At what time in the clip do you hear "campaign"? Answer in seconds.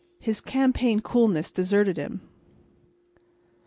0.41-1.01